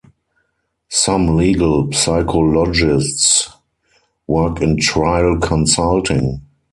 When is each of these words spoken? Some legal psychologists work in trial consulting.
Some 0.89 1.37
legal 1.37 1.91
psychologists 1.91 3.49
work 4.25 4.59
in 4.59 4.77
trial 4.79 5.37
consulting. 5.39 6.41